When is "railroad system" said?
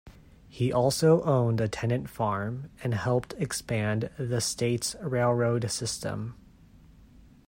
4.95-6.33